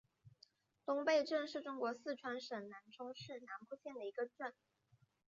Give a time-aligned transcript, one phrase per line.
[0.83, 4.51] 东坝镇是中国四川省南充市南部县的一个镇。